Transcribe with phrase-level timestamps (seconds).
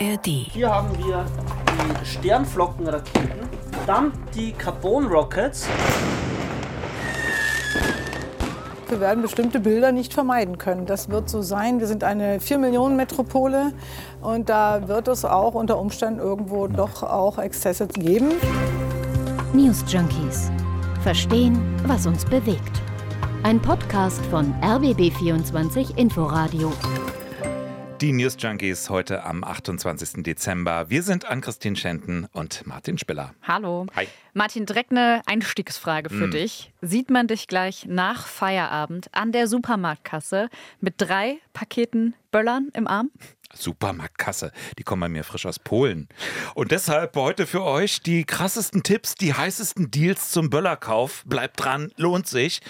[0.00, 0.26] ARD.
[0.26, 1.24] Hier haben wir
[1.66, 3.48] die Sternflockenraketen,
[3.86, 5.66] dann die Carbon Rockets.
[8.88, 10.86] Wir werden bestimmte Bilder nicht vermeiden können.
[10.86, 11.80] Das wird so sein.
[11.80, 13.72] Wir sind eine 4-Millionen-Metropole
[14.22, 18.32] und da wird es auch unter Umständen irgendwo doch auch Exzesse geben.
[19.52, 20.50] News Junkies.
[21.02, 22.80] Verstehen, was uns bewegt.
[23.42, 26.72] Ein Podcast von RBB24 Inforadio.
[28.00, 30.22] Die News Junkies heute am 28.
[30.22, 30.88] Dezember.
[30.88, 33.34] Wir sind an Christine Schenten und Martin Spiller.
[33.42, 33.86] Hallo.
[33.96, 34.06] Hi.
[34.34, 36.30] Martin, direkt eine Einstiegsfrage für Mm.
[36.30, 36.72] dich.
[36.80, 40.48] Sieht man dich gleich nach Feierabend an der Supermarktkasse
[40.80, 43.10] mit drei Paketen Böllern im Arm?
[43.52, 46.08] Supermarktkasse, die kommen bei mir frisch aus Polen.
[46.54, 51.24] Und deshalb heute für euch die krassesten Tipps, die heißesten Deals zum Böllerkauf.
[51.26, 52.60] Bleibt dran, lohnt sich.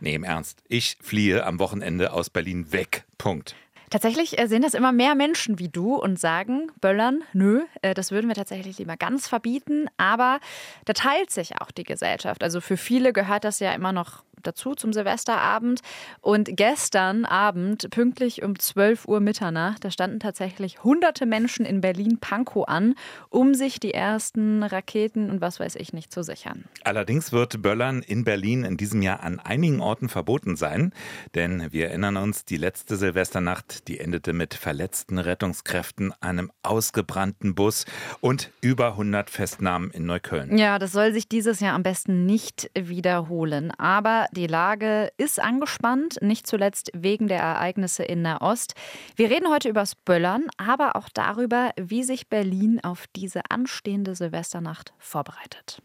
[0.00, 0.62] Nee, im Ernst.
[0.68, 3.04] Ich fliehe am Wochenende aus Berlin weg.
[3.16, 3.56] Punkt.
[3.90, 8.10] Tatsächlich äh, sehen das immer mehr Menschen wie du und sagen, Böllern, nö, äh, das
[8.10, 9.88] würden wir tatsächlich lieber ganz verbieten.
[9.96, 10.40] Aber
[10.84, 12.42] da teilt sich auch die Gesellschaft.
[12.42, 15.80] Also für viele gehört das ja immer noch dazu zum Silvesterabend.
[16.20, 22.66] Und gestern Abend, pünktlich um 12 Uhr Mitternacht, da standen tatsächlich hunderte Menschen in Berlin-Pankow
[22.68, 22.94] an,
[23.28, 26.64] um sich die ersten Raketen und was weiß ich nicht zu sichern.
[26.84, 30.92] Allerdings wird Böllern in Berlin in diesem Jahr an einigen Orten verboten sein.
[31.34, 37.84] Denn wir erinnern uns, die letzte Silvesternacht, die endete mit verletzten Rettungskräften, einem ausgebrannten Bus
[38.20, 40.56] und über 100 Festnahmen in Neukölln.
[40.56, 43.72] Ja, das soll sich dieses Jahr am besten nicht wiederholen.
[43.72, 48.74] Aber die Lage ist angespannt, nicht zuletzt wegen der Ereignisse in Nahost.
[49.16, 54.92] Wir reden heute übers Böllern, aber auch darüber, wie sich Berlin auf diese anstehende Silvesternacht
[54.98, 55.80] vorbereitet.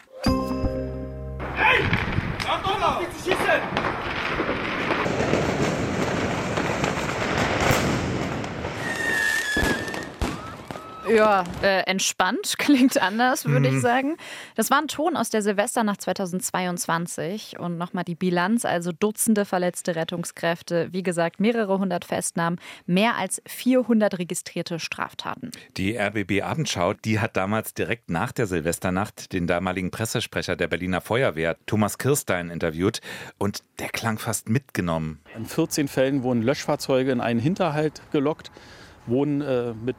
[11.10, 14.18] Ja, äh, entspannt klingt anders, würde ich sagen.
[14.56, 19.96] Das war ein Ton aus der Silvesternacht 2022 und nochmal die Bilanz, also Dutzende verletzte
[19.96, 25.52] Rettungskräfte, wie gesagt, mehrere hundert Festnahmen, mehr als 400 registrierte Straftaten.
[25.78, 31.02] Die RBB Abendschau, die hat damals direkt nach der Silvesternacht den damaligen Pressesprecher der Berliner
[31.02, 33.02] Feuerwehr, Thomas Kirstein, interviewt
[33.38, 35.20] und der klang fast mitgenommen.
[35.36, 38.52] In 14 Fällen wurden Löschfahrzeuge in einen Hinterhalt gelockt,
[39.06, 39.98] wurden äh, mit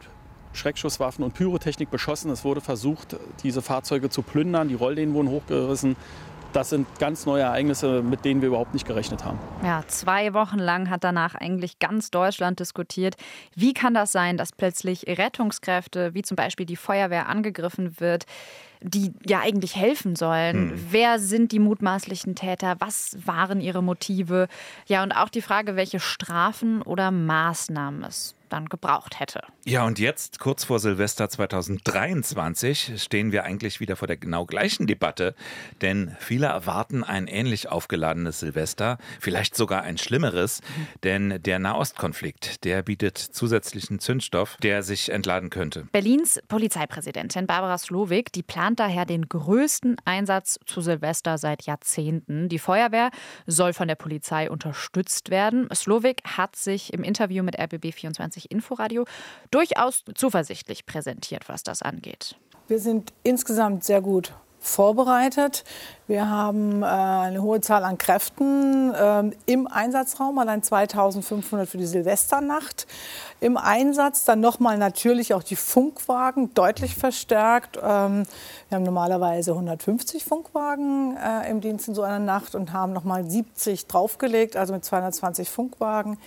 [0.56, 2.30] Schreckschusswaffen und Pyrotechnik beschossen.
[2.30, 4.68] Es wurde versucht, diese Fahrzeuge zu plündern.
[4.68, 5.96] Die Rolllehnen wurden hochgerissen.
[6.54, 9.40] Das sind ganz neue Ereignisse, mit denen wir überhaupt nicht gerechnet haben.
[9.64, 13.16] Ja, zwei Wochen lang hat danach eigentlich ganz Deutschland diskutiert.
[13.56, 18.26] Wie kann das sein, dass plötzlich Rettungskräfte, wie zum Beispiel die Feuerwehr, angegriffen wird,
[18.84, 20.72] die ja eigentlich helfen sollen?
[20.90, 22.76] Wer sind die mutmaßlichen Täter?
[22.80, 24.48] Was waren ihre Motive?
[24.86, 29.42] Ja, und auch die Frage, welche Strafen oder Maßnahmen es dann gebraucht hätte.
[29.64, 34.86] Ja, und jetzt, kurz vor Silvester 2023, stehen wir eigentlich wieder vor der genau gleichen
[34.86, 35.34] Debatte,
[35.80, 40.60] denn viele erwarten ein ähnlich aufgeladenes Silvester, vielleicht sogar ein schlimmeres,
[41.02, 45.88] denn der Nahostkonflikt, der bietet zusätzlichen Zündstoff, der sich entladen könnte.
[45.90, 52.48] Berlins Polizeipräsidentin Barbara Slowik, die plant daher den größten Einsatz zu Silvester seit Jahrzehnten.
[52.48, 53.10] Die Feuerwehr
[53.46, 55.68] soll von der Polizei unterstützt werden.
[55.74, 59.04] Slowik hat sich im Interview mit RBB24 Inforadio
[59.50, 62.36] durchaus zuversichtlich präsentiert, was das angeht.
[62.66, 64.32] Wir sind insgesamt sehr gut
[64.64, 65.64] vorbereitet.
[66.06, 71.86] Wir haben äh, eine hohe Zahl an Kräften ähm, im Einsatzraum, allein 2500 für die
[71.86, 72.86] Silvesternacht.
[73.40, 77.76] Im Einsatz dann nochmal natürlich auch die Funkwagen deutlich verstärkt.
[77.76, 78.24] Ähm,
[78.68, 83.28] wir haben normalerweise 150 Funkwagen äh, im Dienst in so einer Nacht und haben nochmal
[83.28, 86.18] 70 draufgelegt, also mit 220 Funkwagen.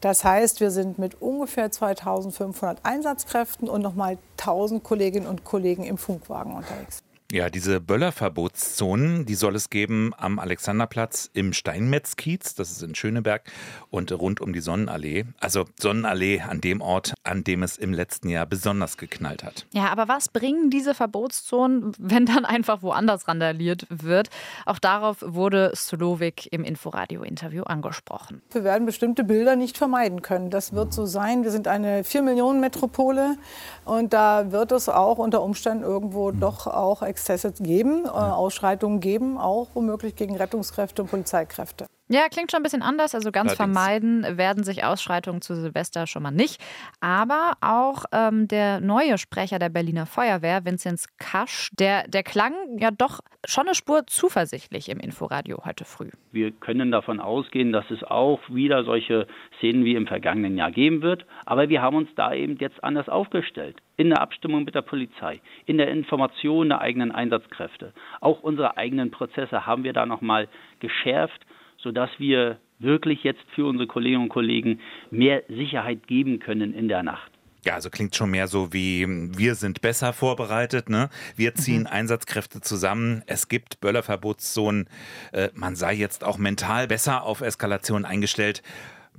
[0.00, 5.98] Das heißt, wir sind mit ungefähr 2500 Einsatzkräften und nochmal 1000 Kolleginnen und Kollegen im
[5.98, 7.00] Funkwagen unterwegs.
[7.30, 13.42] Ja, diese Böllerverbotszonen, die soll es geben am Alexanderplatz im Steinmetzkiez, das ist in Schöneberg,
[13.90, 15.26] und rund um die Sonnenallee.
[15.38, 19.66] Also Sonnenallee an dem Ort, an dem es im letzten Jahr besonders geknallt hat.
[19.72, 24.30] Ja, aber was bringen diese Verbotszonen, wenn dann einfach woanders randaliert wird?
[24.66, 28.42] Auch darauf wurde Slowik im Inforadio-Interview angesprochen.
[28.50, 30.50] Wir werden bestimmte Bilder nicht vermeiden können.
[30.50, 31.44] Das wird so sein.
[31.44, 33.36] Wir sind eine 4-Millionen-Metropole
[33.84, 39.38] und da wird es auch unter Umständen irgendwo doch auch Exzesse geben, äh, Ausschreitungen geben,
[39.38, 41.86] auch womöglich gegen Rettungskräfte und Polizeikräfte.
[42.10, 43.14] Ja, klingt schon ein bisschen anders.
[43.14, 43.78] Also ganz Allerdings.
[43.78, 46.60] vermeiden werden sich Ausschreitungen zu Silvester schon mal nicht.
[47.00, 52.90] Aber auch ähm, der neue Sprecher der Berliner Feuerwehr, Vinzenz Kasch, der, der klang ja
[52.90, 56.10] doch schon eine Spur zuversichtlich im Inforadio heute früh.
[56.32, 59.26] Wir können davon ausgehen, dass es auch wieder solche
[59.58, 61.26] Szenen wie im vergangenen Jahr geben wird.
[61.44, 63.76] Aber wir haben uns da eben jetzt anders aufgestellt.
[63.96, 67.92] In der Abstimmung mit der Polizei, in der Information der eigenen Einsatzkräfte.
[68.20, 71.44] Auch unsere eigenen Prozesse haben wir da nochmal geschärft
[71.78, 74.80] sodass wir wirklich jetzt für unsere Kolleginnen und Kollegen
[75.10, 77.32] mehr Sicherheit geben können in der Nacht.
[77.64, 79.04] Ja, also klingt schon mehr so wie
[79.36, 81.10] wir sind besser vorbereitet, ne?
[81.34, 81.88] Wir ziehen mhm.
[81.88, 84.88] Einsatzkräfte zusammen, es gibt Böllerverbotszonen,
[85.32, 88.62] äh, man sei jetzt auch mental besser auf Eskalation eingestellt.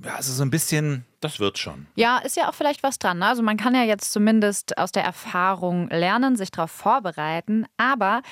[0.02, 1.86] Ja, also so ein bisschen, das wird schon.
[1.94, 3.18] Ja, ist ja auch vielleicht was dran.
[3.18, 3.26] Ne?
[3.26, 8.22] Also man kann ja jetzt zumindest aus der Erfahrung lernen, sich darauf vorbereiten, aber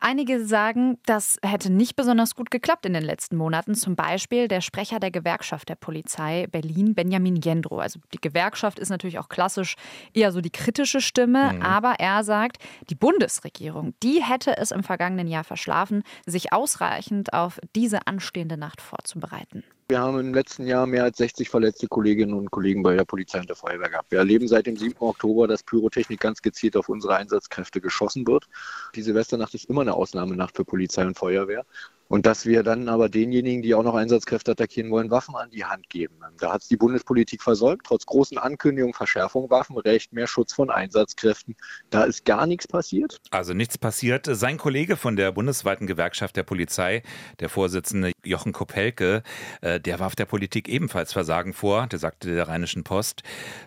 [0.00, 3.74] Einige sagen, das hätte nicht besonders gut geklappt in den letzten Monaten.
[3.74, 7.78] Zum Beispiel der Sprecher der Gewerkschaft der Polizei Berlin, Benjamin Jendro.
[7.78, 9.76] Also die Gewerkschaft ist natürlich auch klassisch
[10.12, 11.62] eher so die kritische Stimme, mhm.
[11.62, 12.58] aber er sagt,
[12.90, 18.80] die Bundesregierung, die hätte es im vergangenen Jahr verschlafen, sich ausreichend auf diese anstehende Nacht
[18.80, 19.64] vorzubereiten.
[19.88, 23.38] Wir haben im letzten Jahr mehr als 60 verletzte Kolleginnen und Kollegen bei der Polizei
[23.38, 24.10] und der Feuerwehr gehabt.
[24.10, 24.96] Wir erleben seit dem 7.
[24.98, 28.48] Oktober, dass Pyrotechnik ganz gezielt auf unsere Einsatzkräfte geschossen wird.
[28.96, 31.64] Die Silvesternacht ist immer eine Ausnahmenacht für Polizei und Feuerwehr.
[32.08, 35.64] Und dass wir dann aber denjenigen, die auch noch Einsatzkräfte attackieren wollen, Waffen an die
[35.64, 36.16] Hand geben.
[36.38, 41.56] Da hat es die Bundespolitik versäumt, trotz großen Ankündigungen, Verschärfung, Waffenrecht, mehr Schutz von Einsatzkräften.
[41.90, 43.20] Da ist gar nichts passiert.
[43.30, 44.28] Also nichts passiert.
[44.30, 47.02] Sein Kollege von der bundesweiten Gewerkschaft der Polizei,
[47.40, 49.22] der Vorsitzende Jochen Kopelke,
[49.60, 51.86] äh, der warf der Politik ebenfalls Versagen vor.
[51.86, 53.22] Der sagte der Rheinischen Post,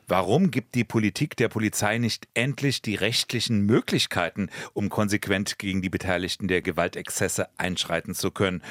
[0.07, 5.89] warum gibt die Politik der Polizei nicht endlich die rechtlichen Möglichkeiten, um konsequent gegen die
[5.89, 8.61] Beteiligten der Gewaltexzesse einschreiten zu können.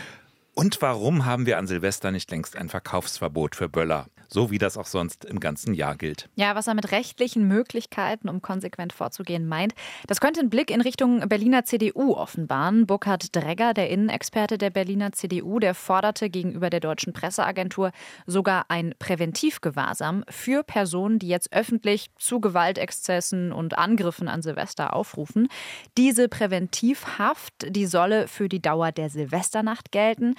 [0.55, 4.07] Und warum haben wir an Silvester nicht längst ein Verkaufsverbot für Böller?
[4.29, 6.29] So wie das auch sonst im ganzen Jahr gilt.
[6.35, 9.75] Ja, was er mit rechtlichen Möglichkeiten, um konsequent vorzugehen, meint,
[10.07, 12.87] das könnte einen Blick in Richtung Berliner CDU offenbaren.
[12.87, 17.91] Burkhard Dregger, der Innenexperte der Berliner CDU, der forderte gegenüber der deutschen Presseagentur
[18.27, 25.49] sogar ein Präventivgewahrsam für Personen, die jetzt öffentlich zu Gewaltexzessen und Angriffen an Silvester aufrufen.
[25.97, 30.35] Diese Präventivhaft, die solle für die Dauer der Silvesternacht gelten.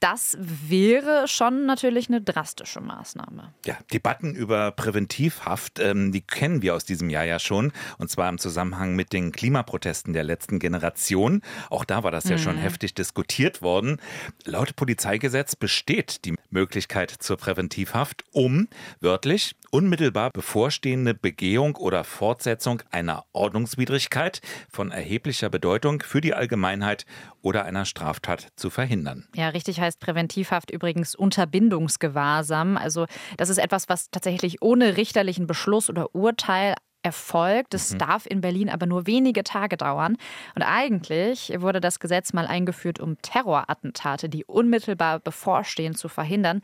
[0.00, 3.52] Das wäre schon natürlich eine drastische Maßnahme.
[3.66, 7.72] Ja, Debatten über Präventivhaft, ähm, die kennen wir aus diesem Jahr ja schon.
[7.98, 11.42] Und zwar im Zusammenhang mit den Klimaprotesten der letzten Generation.
[11.70, 12.40] Auch da war das ja mhm.
[12.40, 14.00] schon heftig diskutiert worden.
[14.44, 18.68] Laut Polizeigesetz besteht die Möglichkeit zur Präventivhaft, um
[19.00, 24.40] wörtlich unmittelbar bevorstehende Begehung oder Fortsetzung einer Ordnungswidrigkeit
[24.70, 27.06] von erheblicher Bedeutung für die Allgemeinheit
[27.40, 29.26] oder einer Straftat zu verhindern.
[29.34, 32.78] Ja, richtig heißt Präventivhaft übrigens Unterbindungsgewahrsam.
[32.78, 33.06] Also
[33.36, 37.74] das ist etwas, was tatsächlich ohne richterlichen Beschluss oder Urteil erfolgt.
[37.74, 37.98] Das mhm.
[37.98, 40.16] darf in Berlin aber nur wenige Tage dauern.
[40.54, 46.62] Und eigentlich wurde das Gesetz mal eingeführt, um Terrorattentate, die unmittelbar bevorstehen, zu verhindern.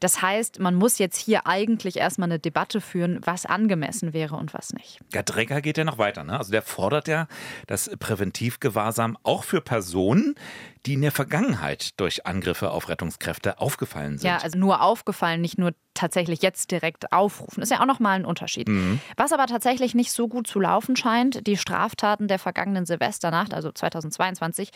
[0.00, 4.54] Das heißt, man muss jetzt hier eigentlich erstmal eine Debatte führen, was angemessen wäre und
[4.54, 4.98] was nicht.
[5.12, 6.24] Der Drecker geht ja noch weiter.
[6.24, 6.38] Ne?
[6.38, 7.28] Also der fordert ja
[7.66, 10.36] das Präventivgewahrsam auch für Personen,
[10.86, 14.28] die in der Vergangenheit durch Angriffe auf Rettungskräfte aufgefallen sind.
[14.28, 17.62] Ja, also nur aufgefallen, nicht nur tatsächlich jetzt direkt aufrufen.
[17.62, 18.68] Ist ja auch nochmal ein Unterschied.
[18.68, 19.00] Mhm.
[19.16, 23.70] Was aber tatsächlich nicht so gut zu laufen scheint, die Straftaten der vergangenen Silvesternacht, also
[23.70, 24.70] 2022,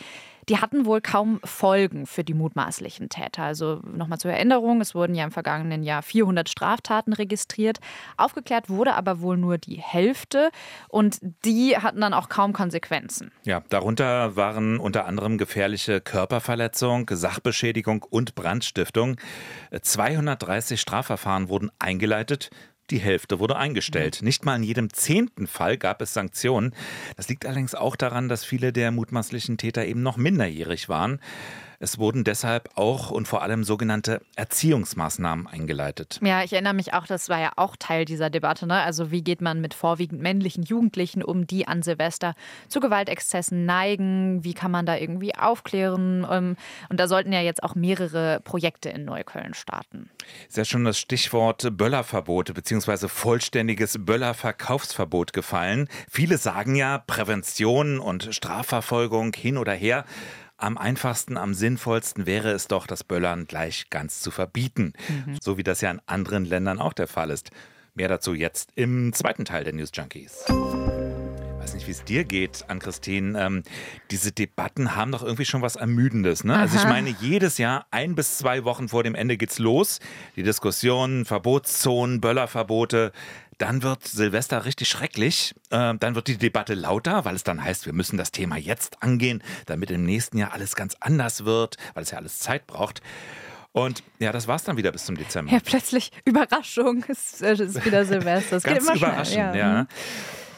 [0.49, 3.43] die hatten wohl kaum Folgen für die mutmaßlichen Täter.
[3.43, 7.79] Also nochmal zur Erinnerung, es wurden ja im vergangenen Jahr 400 Straftaten registriert.
[8.17, 10.51] Aufgeklärt wurde aber wohl nur die Hälfte
[10.89, 13.31] und die hatten dann auch kaum Konsequenzen.
[13.43, 19.17] Ja, darunter waren unter anderem gefährliche Körperverletzung, Sachbeschädigung und Brandstiftung.
[19.81, 22.49] 230 Strafverfahren wurden eingeleitet.
[22.91, 24.19] Die Hälfte wurde eingestellt.
[24.21, 26.75] Nicht mal in jedem zehnten Fall gab es Sanktionen.
[27.17, 31.19] Das liegt allerdings auch daran, dass viele der mutmaßlichen Täter eben noch minderjährig waren.
[31.85, 36.19] Es wurden deshalb auch und vor allem sogenannte Erziehungsmaßnahmen eingeleitet.
[36.23, 38.65] Ja, ich erinnere mich auch, das war ja auch Teil dieser Debatte.
[38.65, 38.81] Ne?
[38.81, 42.33] Also wie geht man mit vorwiegend männlichen Jugendlichen um, die an Silvester
[42.69, 44.43] zu Gewaltexzessen neigen?
[44.43, 46.25] Wie kann man da irgendwie aufklären?
[46.27, 46.55] Ähm,
[46.89, 50.09] und da sollten ja jetzt auch mehrere Projekte in Neukölln starten.
[50.47, 53.07] Ist ja schon das Stichwort Böllerverbote bzw.
[53.09, 55.87] vollständiges Böllerverkaufsverbot gefallen.
[56.09, 60.03] Viele sagen ja Prävention und Strafverfolgung hin oder her.
[60.57, 64.93] Am einfachsten, am sinnvollsten wäre es doch, das Böllern gleich ganz zu verbieten.
[65.09, 65.37] Mhm.
[65.41, 67.51] So wie das ja in anderen Ländern auch der Fall ist.
[67.93, 70.45] Mehr dazu jetzt im zweiten Teil der News Junkies.
[71.65, 73.41] weiß nicht, wie es dir geht, an Christine.
[73.41, 73.63] Ähm,
[74.11, 76.43] diese Debatten haben doch irgendwie schon was Ermüdendes.
[76.43, 76.55] Ne?
[76.55, 79.99] Also ich meine, jedes Jahr, ein bis zwei Wochen vor dem Ende geht's los.
[80.35, 83.11] Die Diskussionen, Verbotszonen, Böllerverbote.
[83.57, 85.55] Dann wird Silvester richtig schrecklich.
[85.69, 89.01] Äh, dann wird die Debatte lauter, weil es dann heißt, wir müssen das Thema jetzt
[89.01, 93.01] angehen, damit im nächsten Jahr alles ganz anders wird, weil es ja alles Zeit braucht.
[93.71, 95.51] Und ja, das war's dann wieder bis zum Dezember.
[95.51, 98.57] Ja, plötzlich Überraschung, es ist wieder Silvester.
[98.57, 99.55] Es geht Ganz immer schnell, überraschend, ja.
[99.55, 99.87] ja.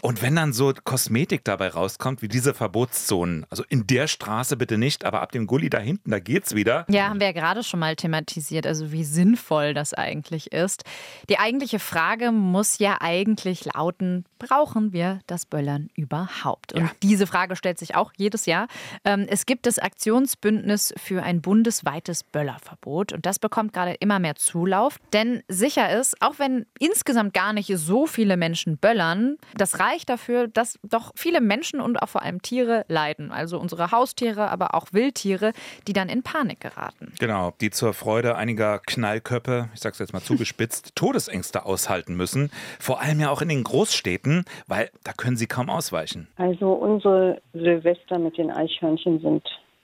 [0.01, 4.77] Und wenn dann so Kosmetik dabei rauskommt, wie diese Verbotszonen, also in der Straße bitte
[4.77, 6.85] nicht, aber ab dem Gully da hinten, da geht's wieder.
[6.89, 10.83] Ja, haben wir ja gerade schon mal thematisiert, also wie sinnvoll das eigentlich ist.
[11.29, 16.73] Die eigentliche Frage muss ja eigentlich lauten, brauchen wir das Böllern überhaupt?
[16.73, 16.91] Und Ja.
[17.01, 18.67] diese Frage stellt sich auch jedes Jahr.
[19.03, 24.35] Ähm, Es gibt das Aktionsbündnis für ein bundesweites Böllerverbot und das bekommt gerade immer mehr
[24.35, 24.97] Zulauf.
[25.13, 30.47] Denn sicher ist, auch wenn insgesamt gar nicht so viele Menschen böllern, das reicht dafür,
[30.47, 33.31] dass doch viele Menschen und auch vor allem Tiere leiden.
[33.31, 35.53] Also unsere Haustiere, aber auch Wildtiere,
[35.87, 37.13] die dann in Panik geraten.
[37.19, 42.51] Genau, die zur Freude einiger Knallköppe, ich sag's jetzt mal zugespitzt, Todesängste aushalten müssen.
[42.79, 46.27] Vor allem ja auch in den Großstädten, weil da können sie kaum ausweichen.
[46.37, 49.43] Also unsere Silvester mit den Eichhörnchen sind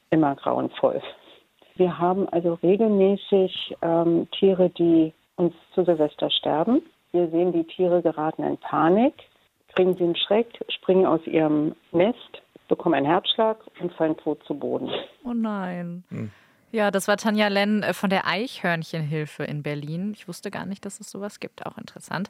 [0.10, 1.01] immer grauenvoll.
[1.75, 6.84] Wir haben also regelmäßig ähm, Tiere, die uns zu Silvester sterben.
[7.12, 9.13] Wir sehen, die Tiere geraten in Panik,
[9.75, 14.53] kriegen sie einen Schreck, springen aus ihrem Nest, bekommen einen Herzschlag und fallen tot zu
[14.56, 14.89] Boden.
[15.24, 16.03] Oh nein.
[16.72, 20.13] Ja, das war Tanja Lenn äh, von der Eichhörnchenhilfe in Berlin.
[20.15, 21.65] Ich wusste gar nicht, dass es sowas gibt.
[21.68, 22.30] Auch interessant.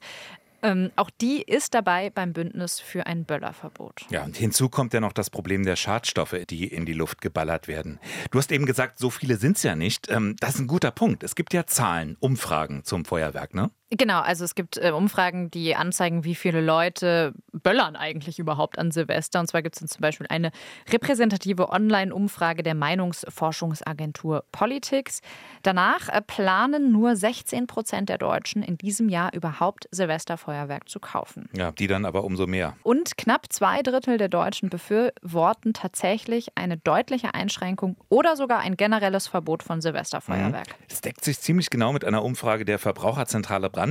[0.63, 4.05] Ähm, auch die ist dabei beim Bündnis für ein Böllerverbot.
[4.09, 7.67] Ja, und hinzu kommt ja noch das Problem der Schadstoffe, die in die Luft geballert
[7.67, 7.99] werden.
[8.31, 10.09] Du hast eben gesagt, so viele sind es ja nicht.
[10.09, 11.23] Ähm, das ist ein guter Punkt.
[11.23, 13.71] Es gibt ja Zahlen, Umfragen zum Feuerwerk, ne?
[13.95, 18.89] Genau, also es gibt äh, Umfragen, die anzeigen, wie viele Leute böllern eigentlich überhaupt an
[18.89, 19.39] Silvester.
[19.39, 20.51] Und zwar gibt es zum Beispiel eine
[20.91, 25.21] repräsentative Online-Umfrage der Meinungsforschungsagentur Politics.
[25.61, 31.47] Danach äh, planen nur 16 Prozent der Deutschen in diesem Jahr überhaupt Silvesterfeuerwerk zu kaufen.
[31.55, 32.75] Ja, die dann aber umso mehr.
[32.81, 39.27] Und knapp zwei Drittel der Deutschen befürworten tatsächlich eine deutliche Einschränkung oder sogar ein generelles
[39.27, 40.75] Verbot von Silvesterfeuerwerk.
[40.89, 43.82] Es deckt sich ziemlich genau mit einer Umfrage der Verbraucherzentrale Brandenburg.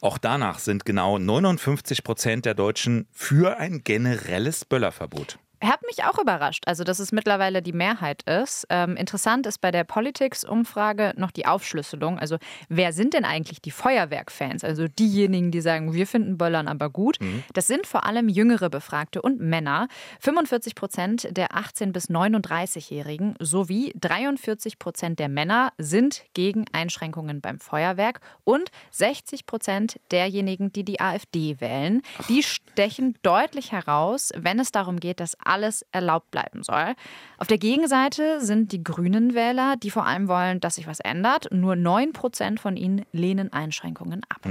[0.00, 5.38] Auch danach sind genau 59 Prozent der Deutschen für ein generelles Böllerverbot.
[5.62, 8.66] Hat mich auch überrascht, also dass es mittlerweile die Mehrheit ist.
[8.70, 12.18] Ähm, interessant ist bei der Politics-Umfrage noch die Aufschlüsselung.
[12.18, 12.36] Also
[12.68, 14.62] wer sind denn eigentlich die Feuerwerk-Fans?
[14.62, 17.18] Also diejenigen, die sagen, wir finden Böllern aber gut.
[17.54, 19.88] Das sind vor allem jüngere Befragte und Männer.
[20.20, 27.58] 45 Prozent der 18- bis 39-Jährigen sowie 43 Prozent der Männer sind gegen Einschränkungen beim
[27.58, 34.72] Feuerwerk und 60 Prozent derjenigen, die die AfD wählen, die stechen deutlich heraus, wenn es
[34.72, 36.94] darum geht, dass alles erlaubt bleiben soll.
[37.38, 41.48] Auf der Gegenseite sind die grünen Wähler, die vor allem wollen, dass sich was ändert.
[41.50, 44.46] Nur 9 Prozent von ihnen lehnen Einschränkungen ab.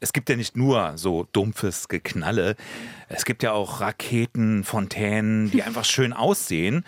[0.00, 2.56] Es gibt ja nicht nur so dumpfes Geknalle.
[3.08, 6.84] Es gibt ja auch Raketen, Fontänen, die einfach schön aussehen.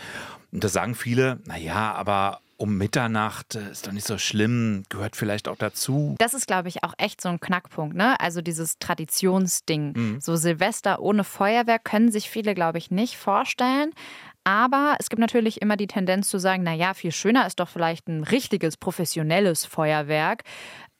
[0.52, 5.16] Und da sagen viele, naja, aber um Mitternacht äh, ist doch nicht so schlimm, gehört
[5.16, 6.14] vielleicht auch dazu.
[6.18, 8.18] Das ist, glaube ich, auch echt so ein Knackpunkt, ne?
[8.20, 10.20] Also dieses Traditionsding.
[10.20, 13.92] So Silvester ohne Feuerwerk können sich viele, glaube ich, nicht vorstellen.
[14.44, 18.08] Aber es gibt natürlich immer die Tendenz zu sagen, naja, viel schöner ist doch vielleicht
[18.08, 20.42] ein richtiges, professionelles Feuerwerk.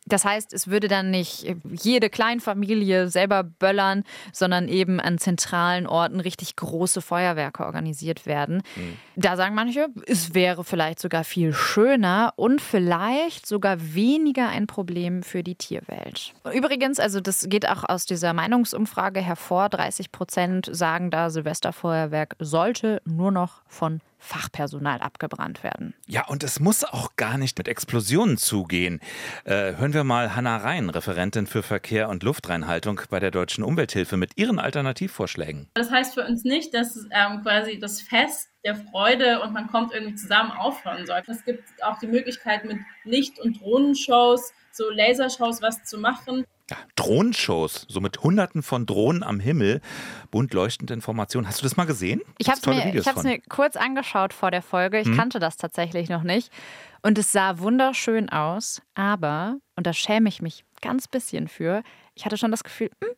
[0.07, 1.47] Das heißt, es würde dann nicht
[1.83, 8.63] jede Kleinfamilie selber böllern, sondern eben an zentralen Orten richtig große Feuerwerke organisiert werden.
[9.17, 15.23] Da sagen manche, es wäre vielleicht sogar viel schöner und vielleicht sogar weniger ein Problem
[15.23, 16.35] für die Tierwelt.
[16.53, 23.01] Übrigens, also das geht auch aus dieser Meinungsumfrage hervor, 30 Prozent sagen da, Silvesterfeuerwerk sollte
[23.07, 25.95] nur noch von Fachpersonal abgebrannt werden.
[26.07, 29.01] Ja, und es muss auch gar nicht mit Explosionen zugehen.
[29.45, 34.17] Äh, hören wir mal Hanna Rhein, Referentin für Verkehr und Luftreinhaltung bei der Deutschen Umwelthilfe,
[34.17, 35.69] mit ihren Alternativvorschlägen.
[35.75, 39.93] Das heißt für uns nicht, dass ähm, quasi das Fest der Freude und man kommt
[39.93, 41.23] irgendwie zusammen aufhören soll.
[41.27, 46.45] Es gibt auch die Möglichkeit mit Licht- und Drohnenshows, so Lasershows was zu machen.
[46.75, 49.81] Ja, Drohnenshows, so mit Hunderten von Drohnen am Himmel,
[50.31, 51.47] bunt leuchtende Informationen.
[51.47, 52.21] Hast du das mal gesehen?
[52.39, 55.01] Ich habe es mir, ich mir kurz angeschaut vor der Folge.
[55.01, 55.17] Ich Hm?
[55.17, 56.51] kannte das tatsächlich noch nicht.
[57.03, 58.83] Und es sah wunderschön aus.
[58.95, 61.83] Aber, und da schäme ich mich ganz bisschen für,
[62.15, 63.11] ich hatte schon das Gefühl, hm,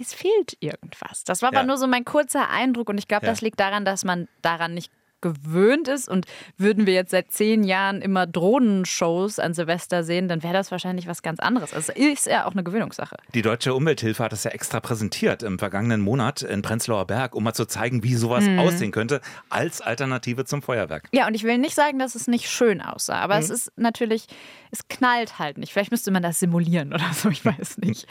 [0.00, 1.24] es fehlt irgendwas.
[1.24, 1.58] Das war Ja.
[1.60, 2.88] aber nur so mein kurzer Eindruck.
[2.88, 3.32] Und ich glaube, Ja.
[3.32, 6.08] das liegt daran, dass man daran nicht gewöhnt ist.
[6.08, 10.70] Und würden wir jetzt seit zehn Jahren immer Drohnenshows an Silvester sehen, dann wäre das
[10.70, 11.72] wahrscheinlich was ganz anderes.
[11.74, 13.16] Also ist ja auch eine Gewöhnungssache.
[13.34, 17.44] Die Deutsche Umwelthilfe hat das ja extra präsentiert im vergangenen Monat in Prenzlauer Berg, um
[17.44, 18.58] mal zu zeigen, wie sowas mhm.
[18.58, 19.20] aussehen könnte
[19.50, 21.08] als Alternative zum Feuerwerk.
[21.12, 23.42] Ja, und ich will nicht sagen, dass es nicht schön aussah, aber mhm.
[23.42, 24.26] es ist natürlich,
[24.70, 25.72] es knallt halt nicht.
[25.72, 28.06] Vielleicht müsste man das simulieren oder so, ich weiß nicht.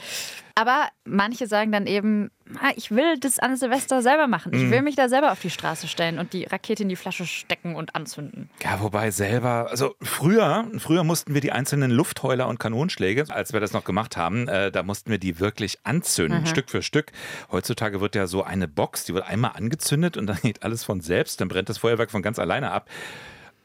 [0.58, 4.52] Aber manche sagen dann eben, ah, ich will das an Silvester selber machen.
[4.52, 4.86] Ich will mhm.
[4.86, 7.94] mich da selber auf die Straße stellen und die Rakete in die Flasche stecken und
[7.94, 8.50] anzünden.
[8.64, 13.60] Ja, wobei selber, also früher, früher mussten wir die einzelnen Luftheuler und Kanonschläge, als wir
[13.60, 16.46] das noch gemacht haben, äh, da mussten wir die wirklich anzünden, mhm.
[16.46, 17.12] Stück für Stück.
[17.52, 21.00] Heutzutage wird ja so eine Box, die wird einmal angezündet und dann geht alles von
[21.00, 22.90] selbst, dann brennt das Feuerwerk von ganz alleine ab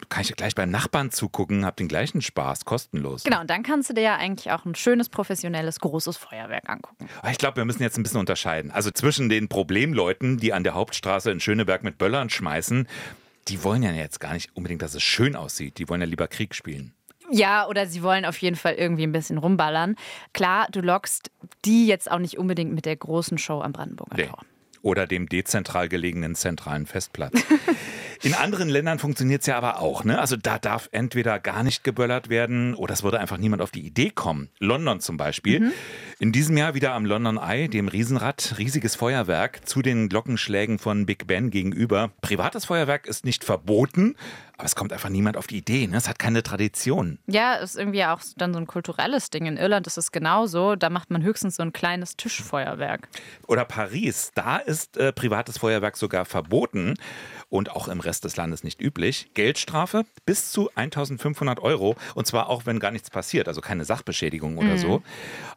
[0.10, 3.24] kann ich gleich beim Nachbarn zugucken, habe den gleichen Spaß, kostenlos.
[3.24, 7.08] Genau, und dann kannst du dir ja eigentlich auch ein schönes, professionelles, großes Feuerwerk angucken.
[7.30, 8.72] Ich glaube, wir müssen jetzt ein bisschen unterscheiden.
[8.72, 12.88] Also zwischen den Problemleuten, die an der Hauptstraße in Schöneberg mit Böllern schmeißen,
[13.48, 15.78] die wollen ja jetzt gar nicht unbedingt, dass es schön aussieht.
[15.78, 16.94] Die wollen ja lieber Krieg spielen.
[17.30, 19.96] Ja, oder sie wollen auf jeden Fall irgendwie ein bisschen rumballern.
[20.34, 21.32] Klar, du lockst
[21.66, 24.30] die jetzt auch nicht unbedingt mit der großen Show am Brandenburger nee.
[24.84, 27.34] Oder dem dezentral gelegenen zentralen Festplatz.
[28.24, 30.04] In anderen Ländern funktioniert es ja aber auch.
[30.04, 30.20] Ne?
[30.20, 33.86] Also da darf entweder gar nicht geböllert werden oder es würde einfach niemand auf die
[33.86, 34.50] Idee kommen.
[34.60, 35.60] London zum Beispiel.
[35.62, 35.74] Mhm.
[36.20, 41.06] In diesem Jahr wieder am London Eye, dem Riesenrad, riesiges Feuerwerk zu den Glockenschlägen von
[41.06, 42.12] Big Ben gegenüber.
[42.22, 44.16] Privates Feuerwerk ist nicht verboten,
[44.56, 45.88] aber es kommt einfach niemand auf die Idee.
[45.88, 45.98] Ne?
[45.98, 47.18] Es hat keine Tradition.
[47.26, 49.48] Ja, ist irgendwie auch dann so ein kulturelles Ding.
[49.48, 50.76] In Irland ist es genauso.
[50.76, 53.10] Da macht man höchstens so ein kleines Tischfeuerwerk.
[53.48, 54.32] Oder Paris.
[54.36, 56.94] Da ist äh, privates Feuerwerk sogar verboten
[57.50, 59.32] und auch im Rest des Landes nicht üblich.
[59.34, 64.58] Geldstrafe bis zu 1500 Euro und zwar auch, wenn gar nichts passiert, also keine Sachbeschädigung
[64.58, 64.78] oder mhm.
[64.78, 65.04] so.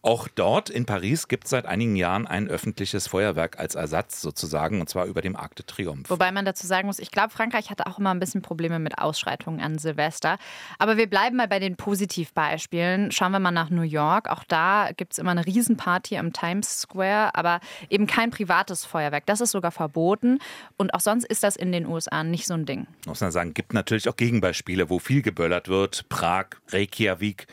[0.03, 4.81] Auch dort in Paris gibt es seit einigen Jahren ein öffentliches Feuerwerk als Ersatz sozusagen
[4.81, 6.09] und zwar über dem Arc de Triomphe.
[6.09, 8.99] Wobei man dazu sagen muss, ich glaube, Frankreich hatte auch immer ein bisschen Probleme mit
[8.99, 10.39] Ausschreitungen an Silvester.
[10.79, 13.11] Aber wir bleiben mal bei den Positivbeispielen.
[13.11, 14.31] Schauen wir mal nach New York.
[14.31, 17.59] Auch da gibt es immer eine Riesenparty am Times Square, aber
[17.91, 19.27] eben kein privates Feuerwerk.
[19.27, 20.39] Das ist sogar verboten.
[20.77, 22.87] Und auch sonst ist das in den USA nicht so ein Ding.
[23.07, 26.09] Muss man sagen, gibt natürlich auch Gegenbeispiele, wo viel geböllert wird.
[26.09, 27.49] Prag, Reykjavik.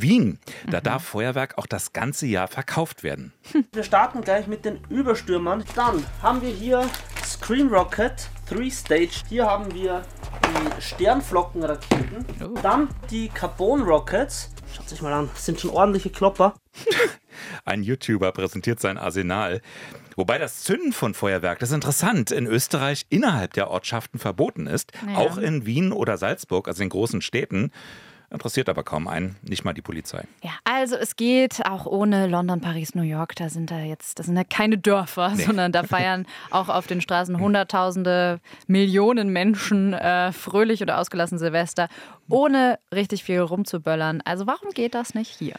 [0.00, 0.38] Wien.
[0.70, 0.84] Da mhm.
[0.84, 3.32] darf Feuerwerk auch das ganze Jahr verkauft werden.
[3.72, 5.64] Wir starten gleich mit den Überstürmern.
[5.74, 6.88] Dann haben wir hier
[7.24, 9.22] Screen Rocket 3 Stage.
[9.28, 10.02] Hier haben wir
[10.44, 12.24] die Sternflockenraketen.
[12.44, 12.58] Oh.
[12.62, 14.50] Dann die Carbon Rockets.
[14.74, 16.54] Schaut sich mal an, das sind schon ordentliche Klopper.
[17.64, 19.60] Ein YouTuber präsentiert sein Arsenal.
[20.16, 24.92] Wobei das Zünden von Feuerwerk, das ist interessant, in Österreich innerhalb der Ortschaften verboten ist.
[25.06, 25.16] Ja.
[25.16, 27.70] Auch in Wien oder Salzburg, also in großen Städten.
[28.30, 30.24] Interessiert aber kaum einen, nicht mal die Polizei.
[30.42, 33.36] Ja, also es geht auch ohne London, Paris, New York.
[33.36, 35.44] Da sind da jetzt, das sind ja keine Dörfer, nee.
[35.44, 41.88] sondern da feiern auch auf den Straßen Hunderttausende, Millionen Menschen äh, fröhlich oder ausgelassen Silvester,
[42.28, 44.22] ohne richtig viel rumzuböllern.
[44.24, 45.54] Also warum geht das nicht hier?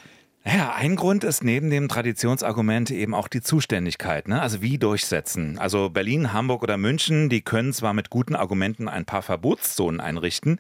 [0.46, 4.30] Ja, ein Grund ist neben dem Traditionsargument eben auch die Zuständigkeit.
[4.30, 4.42] Ne?
[4.42, 5.58] Also wie durchsetzen.
[5.58, 10.60] Also Berlin, Hamburg oder München, die können zwar mit guten Argumenten ein paar Verbotszonen einrichten,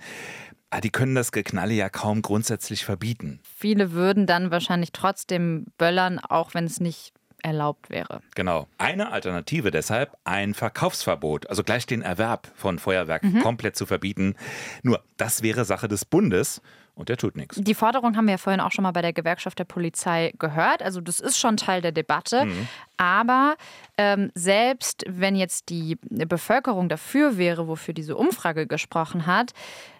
[0.69, 3.39] aber die können das Geknalle ja kaum grundsätzlich verbieten.
[3.43, 8.21] Viele würden dann wahrscheinlich trotzdem böllern, auch wenn es nicht erlaubt wäre.
[8.35, 8.67] Genau.
[8.77, 13.39] Eine Alternative deshalb ein Verkaufsverbot, also gleich den Erwerb von Feuerwerk mhm.
[13.39, 14.35] komplett zu verbieten.
[14.83, 16.61] Nur das wäre Sache des Bundes
[16.97, 17.57] und der tut nichts.
[17.57, 20.81] Die Forderung haben wir ja vorhin auch schon mal bei der Gewerkschaft der Polizei gehört.
[20.81, 22.45] Also das ist schon Teil der Debatte.
[22.45, 22.67] Mhm.
[22.97, 23.55] Aber
[23.99, 29.53] ähm, selbst wenn jetzt die Bevölkerung dafür wäre, wofür diese Umfrage gesprochen hat,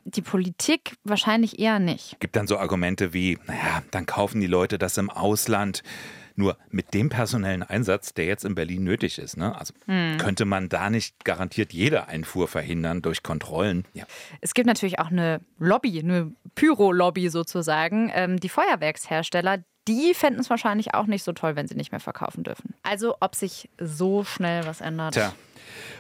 [0.06, 2.20] die Politik wahrscheinlich eher nicht.
[2.20, 5.84] Gibt dann so Argumente wie, naja, dann kaufen die Leute das im Ausland.
[6.40, 9.58] Nur mit dem personellen Einsatz, der jetzt in Berlin nötig ist, ne?
[9.58, 10.18] also hm.
[10.20, 13.86] könnte man da nicht garantiert jede Einfuhr verhindern durch Kontrollen.
[13.94, 14.06] Ja.
[14.40, 18.12] Es gibt natürlich auch eine Lobby, eine Pyro-Lobby sozusagen.
[18.14, 22.00] Ähm, die Feuerwerkshersteller, die fänden es wahrscheinlich auch nicht so toll, wenn sie nicht mehr
[22.00, 22.76] verkaufen dürfen.
[22.84, 25.16] Also ob sich so schnell was ändert.
[25.16, 25.34] Tja,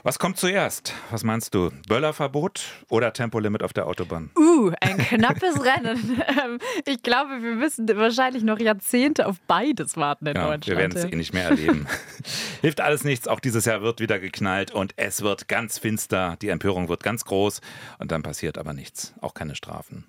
[0.03, 0.93] was kommt zuerst?
[1.11, 1.71] Was meinst du?
[1.87, 4.29] Böllerverbot oder Tempolimit auf der Autobahn?
[4.37, 6.21] Uh, ein knappes Rennen.
[6.27, 10.67] Ähm, ich glaube, wir müssen wahrscheinlich noch Jahrzehnte auf beides warten in ja, Deutschland.
[10.67, 11.87] Wir werden es eh nicht mehr erleben.
[12.61, 13.27] Hilft alles nichts.
[13.27, 16.37] Auch dieses Jahr wird wieder geknallt und es wird ganz finster.
[16.41, 17.61] Die Empörung wird ganz groß
[17.99, 19.13] und dann passiert aber nichts.
[19.21, 20.05] Auch keine Strafen.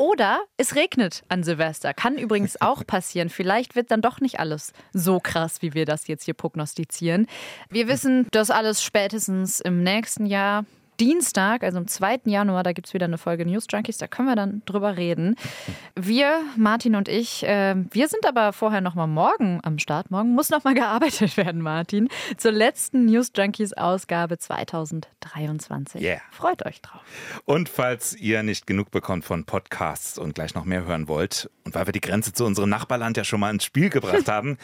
[0.00, 1.92] Oder es regnet an Silvester.
[1.92, 3.28] Kann übrigens auch passieren.
[3.28, 7.26] Vielleicht wird dann doch nicht alles so krass, wie wir das jetzt hier prognostizieren.
[7.68, 10.66] Wir wissen das alles spätestens im nächsten Jahr.
[10.98, 12.20] Dienstag, also am 2.
[12.26, 15.34] Januar, da gibt es wieder eine Folge News Junkies, da können wir dann drüber reden.
[15.96, 20.10] Wir, Martin und ich, äh, wir sind aber vorher noch mal morgen am Start.
[20.10, 26.02] Morgen muss noch mal gearbeitet werden, Martin, zur letzten News Junkies Ausgabe 2023.
[26.02, 26.20] Yeah.
[26.30, 27.00] Freut euch drauf.
[27.46, 31.74] Und falls ihr nicht genug bekommt von Podcasts und gleich noch mehr hören wollt und
[31.74, 34.58] weil wir die Grenze zu unserem Nachbarland ja schon mal ins Spiel gebracht haben,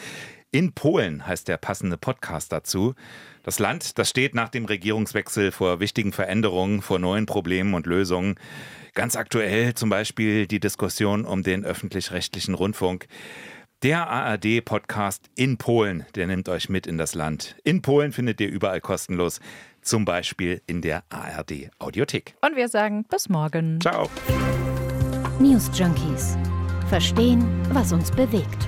[0.57, 2.95] in Polen heißt der passende Podcast dazu.
[3.43, 8.39] Das Land, das steht nach dem Regierungswechsel vor wichtigen Veränderungen, vor neuen Problemen und Lösungen.
[8.95, 13.05] Ganz aktuell zum Beispiel die Diskussion um den öffentlich-rechtlichen Rundfunk.
[13.83, 17.55] Der ARD-Podcast in Polen, der nimmt euch mit in das Land.
[17.63, 19.39] In Polen findet ihr überall kostenlos,
[19.83, 22.33] zum Beispiel in der ARD-Audiothek.
[22.41, 23.79] Und wir sagen bis morgen.
[23.79, 24.09] Ciao.
[25.39, 26.35] News Junkies.
[26.89, 28.67] Verstehen, was uns bewegt.